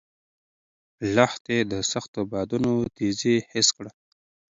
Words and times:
لښتې 1.15 1.57
د 1.71 1.73
سختو 1.91 2.21
بادونو 2.31 2.73
تېزي 2.95 3.35
حس 3.51 3.67
کړه. 3.77 3.91